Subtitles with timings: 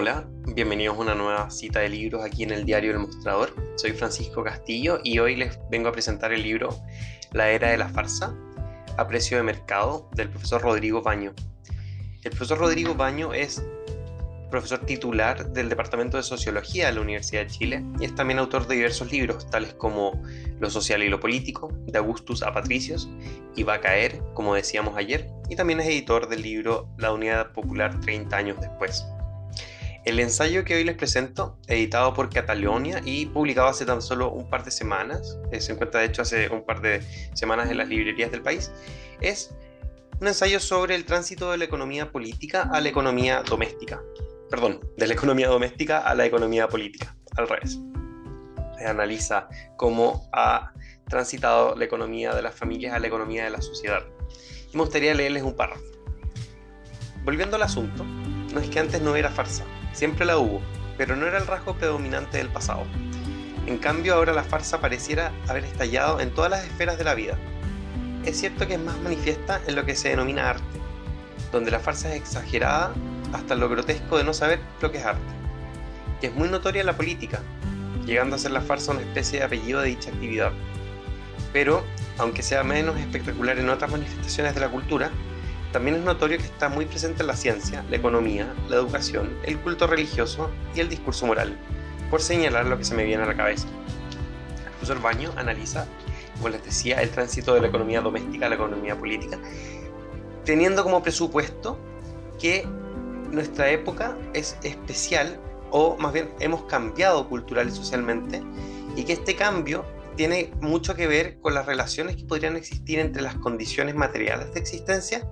[0.00, 3.52] Hola, bienvenidos a una nueva cita de libros aquí en el diario El Mostrador.
[3.74, 6.68] Soy Francisco Castillo y hoy les vengo a presentar el libro
[7.32, 8.32] La Era de la Farsa,
[8.96, 11.34] a precio de mercado, del profesor Rodrigo Baño.
[12.22, 13.60] El profesor Rodrigo Baño es
[14.52, 18.68] profesor titular del Departamento de Sociología de la Universidad de Chile y es también autor
[18.68, 20.22] de diversos libros, tales como
[20.60, 23.10] Lo Social y lo Político, de Augustus a Patricios,
[23.56, 27.50] y Va a caer, como decíamos ayer, y también es editor del libro La Unidad
[27.50, 29.04] Popular 30 años después.
[30.08, 34.48] El ensayo que hoy les presento, editado por Catalonia y publicado hace tan solo un
[34.48, 37.02] par de semanas, eh, se encuentra de hecho hace un par de
[37.34, 38.72] semanas en las librerías del país,
[39.20, 39.54] es
[40.18, 44.00] un ensayo sobre el tránsito de la economía política a la economía doméstica.
[44.48, 47.78] Perdón, de la economía doméstica a la economía política, al revés.
[48.78, 50.72] Se analiza cómo ha
[51.06, 54.06] transitado la economía de las familias a la economía de la sociedad.
[54.72, 55.84] Y me gustaría leerles un párrafo.
[57.24, 59.66] Volviendo al asunto, no es que antes no era farsa,
[59.98, 60.62] Siempre la hubo,
[60.96, 62.84] pero no era el rasgo predominante del pasado.
[63.66, 67.36] En cambio, ahora la farsa pareciera haber estallado en todas las esferas de la vida.
[68.24, 70.62] Es cierto que es más manifiesta en lo que se denomina arte,
[71.50, 72.92] donde la farsa es exagerada
[73.32, 75.32] hasta lo grotesco de no saber lo que es arte.
[76.22, 77.40] Y es muy notoria en la política,
[78.06, 80.52] llegando a ser la farsa una especie de apellido de dicha actividad.
[81.52, 81.82] Pero,
[82.18, 85.10] aunque sea menos espectacular en otras manifestaciones de la cultura,
[85.72, 89.58] también es notorio que está muy presente en la ciencia, la economía, la educación, el
[89.58, 91.58] culto religioso y el discurso moral,
[92.10, 93.68] por señalar lo que se me viene a la cabeza.
[94.78, 95.86] Profesor Baño analiza,
[96.36, 99.38] como les decía, el tránsito de la economía doméstica a la economía política,
[100.44, 101.78] teniendo como presupuesto
[102.38, 102.66] que
[103.30, 105.38] nuestra época es especial,
[105.70, 108.42] o más bien hemos cambiado cultural y socialmente,
[108.96, 109.84] y que este cambio
[110.18, 114.58] tiene mucho que ver con las relaciones que podrían existir entre las condiciones materiales de
[114.58, 115.24] existencia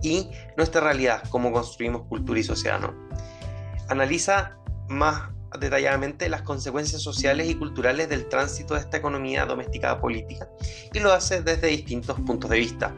[0.00, 2.80] y nuestra realidad, cómo construimos cultura y sociedad.
[2.80, 2.94] ¿no?
[3.90, 4.56] Analiza
[4.88, 10.48] más detalladamente las consecuencias sociales y culturales del tránsito de esta economía doméstica política
[10.94, 12.94] y lo hace desde distintos puntos de vista.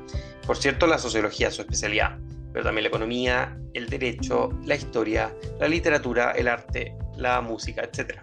[0.47, 2.17] Por cierto, la sociología es su especialidad,
[2.53, 8.21] pero también la economía, el derecho, la historia, la literatura, el arte, la música, etc.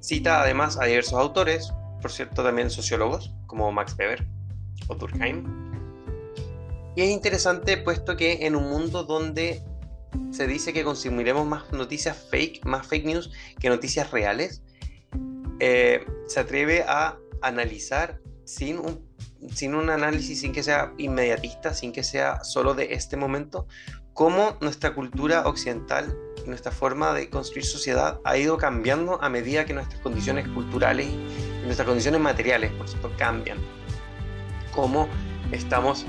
[0.00, 4.26] Cita además a diversos autores, por cierto, también sociólogos como Max Weber
[4.88, 5.44] o Durkheim.
[6.96, 9.62] Y es interesante puesto que en un mundo donde
[10.30, 14.62] se dice que consumiremos más noticias fake, más fake news que noticias reales,
[15.60, 19.06] eh, se atreve a analizar sin un,
[19.54, 23.66] sin un análisis, sin que sea inmediatista, sin que sea solo de este momento,
[24.14, 29.64] cómo nuestra cultura occidental y nuestra forma de construir sociedad ha ido cambiando a medida
[29.64, 31.08] que nuestras condiciones culturales
[31.68, 33.58] nuestras condiciones materiales, por cierto, cambian.
[34.74, 35.08] Cómo
[35.52, 36.06] estamos,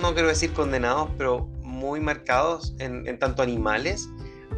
[0.00, 4.08] no quiero decir condenados, pero muy marcados en, tanto animales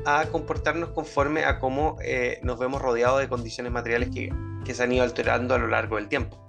[0.07, 4.33] a comportarnos conforme a cómo eh, nos vemos rodeados de condiciones materiales que,
[4.65, 6.47] que se han ido alterando a lo largo del tiempo.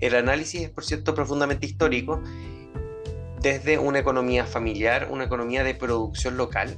[0.00, 2.22] El análisis es, por cierto, profundamente histórico
[3.40, 6.76] desde una economía familiar, una economía de producción local,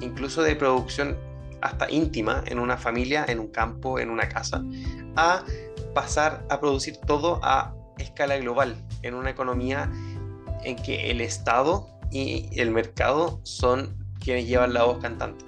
[0.00, 1.16] incluso de producción
[1.64, 4.62] hasta íntima en una familia, en un campo, en una casa,
[5.16, 5.44] a
[5.94, 9.90] pasar a producir todo a escala global, en una economía
[10.62, 15.44] en que el Estado y el mercado son quienes llevan la voz cantante.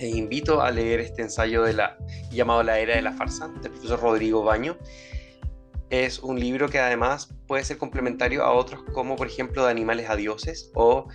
[0.00, 1.98] Les invito a leer este ensayo de la,
[2.30, 4.78] llamado La Era de la Farsa, del profesor Rodrigo Baño,
[5.90, 10.08] es un libro que además puede ser complementario a otros como por ejemplo de Animales
[10.08, 11.08] a Dioses o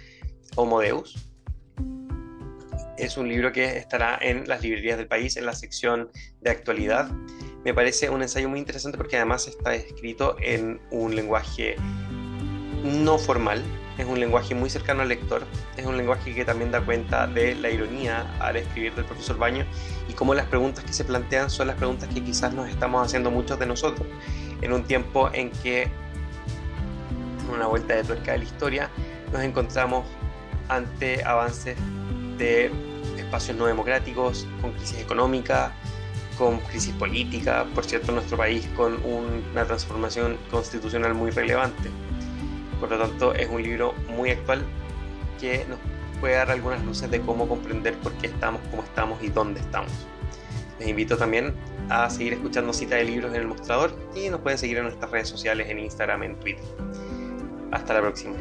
[0.55, 1.28] Homo Deus.
[2.99, 6.11] Es un libro que estará en las librerías del país en la sección
[6.41, 7.09] de actualidad.
[7.63, 11.77] Me parece un ensayo muy interesante porque además está escrito en un lenguaje
[12.83, 13.63] no formal,
[13.97, 15.45] es un lenguaje muy cercano al lector,
[15.77, 19.65] es un lenguaje que también da cuenta de la ironía al escribir del profesor Baño
[20.09, 23.31] y cómo las preguntas que se plantean son las preguntas que quizás nos estamos haciendo
[23.31, 24.07] muchos de nosotros
[24.61, 28.89] en un tiempo en que, en una vuelta de tuerca de la historia,
[29.31, 30.05] nos encontramos
[30.67, 31.77] ante avances
[32.39, 32.71] de
[33.17, 35.73] espacios no democráticos, con crisis económica,
[36.39, 41.89] con crisis política, por cierto, nuestro país con una transformación constitucional muy relevante.
[42.79, 44.63] Por lo tanto, es un libro muy actual
[45.39, 45.77] que nos
[46.19, 49.91] puede dar algunas luces de cómo comprender por qué estamos como estamos y dónde estamos.
[50.79, 51.53] Les invito también
[51.89, 55.11] a seguir escuchando cita de libros en el mostrador y nos pueden seguir en nuestras
[55.11, 56.65] redes sociales en Instagram, en Twitter.
[57.71, 58.35] Hasta la próxima.